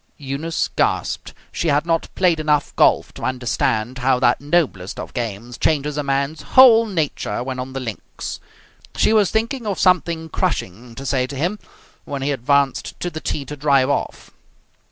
[0.17, 1.31] Eunice gasped.
[1.51, 6.01] She had not played enough golf to understand how that noblest of games changes a
[6.01, 8.39] man's whole nature when on the links.
[8.97, 11.59] She was thinking of something crushing to say to him,
[12.03, 14.31] when he advanced to the tee to drive off.